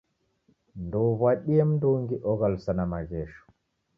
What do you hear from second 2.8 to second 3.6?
maghesho.